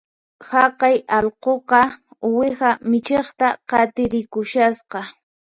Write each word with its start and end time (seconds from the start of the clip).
Haqay 0.49 0.95
allquqa 1.17 1.81
uwiha 2.27 2.69
michiqta 2.89 3.47
qatirikushasqa 3.69 4.99